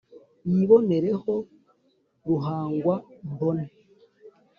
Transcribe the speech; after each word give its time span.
yibonere 0.51 1.11
ho 1.21 1.35
ruhangwa-mbone 2.27 3.65